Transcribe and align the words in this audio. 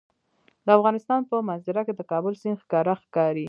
د 0.65 0.67
افغانستان 0.77 1.21
په 1.29 1.35
منظره 1.47 1.81
کې 1.87 1.93
د 1.95 2.01
کابل 2.11 2.33
سیند 2.41 2.61
ښکاره 2.63 2.93
ښکاري. 3.03 3.39